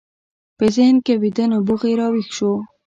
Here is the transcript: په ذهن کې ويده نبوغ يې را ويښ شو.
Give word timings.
په 0.57 0.65
ذهن 0.75 0.95
کې 1.05 1.13
ويده 1.21 1.45
نبوغ 1.51 1.81
يې 1.89 1.93
را 1.99 2.07
ويښ 2.13 2.27
شو. 2.37 2.51